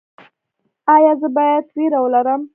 [0.95, 2.41] ایا زه باید ویره ولرم؟